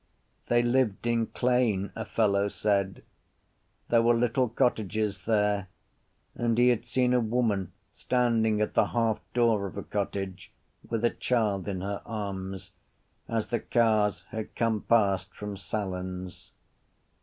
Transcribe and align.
They 0.47 0.63
lived 0.63 1.05
in 1.05 1.27
Clane, 1.27 1.91
a 1.95 2.05
fellow 2.05 2.47
said: 2.47 3.03
there 3.89 4.01
were 4.01 4.15
little 4.15 4.49
cottages 4.49 5.25
there 5.27 5.67
and 6.33 6.57
he 6.57 6.69
had 6.69 6.85
seen 6.85 7.13
a 7.13 7.19
woman 7.19 7.71
standing 7.93 8.61
at 8.61 8.73
the 8.73 8.87
halfdoor 8.87 9.67
of 9.67 9.77
a 9.77 9.83
cottage 9.83 10.51
with 10.89 11.05
a 11.05 11.11
child 11.11 11.67
in 11.69 11.81
her 11.81 12.01
arms, 12.07 12.71
as 13.27 13.45
the 13.49 13.59
cars 13.59 14.23
had 14.31 14.55
come 14.55 14.81
past 14.81 15.35
from 15.35 15.55
Sallins. 15.55 16.49